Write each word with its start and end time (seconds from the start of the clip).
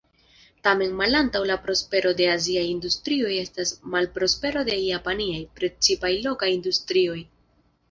Tamen 0.67 0.93
malantaŭ 1.01 1.41
la 1.49 1.57
prospero 1.65 2.13
de 2.21 2.25
aziaj 2.37 2.63
industrioj 2.71 3.35
estas 3.43 3.75
malprospero 3.97 4.65
de 4.73 4.81
japanaj, 4.87 5.39
precipe 5.61 6.15
lokaj 6.27 6.53
industrioj. 6.59 7.23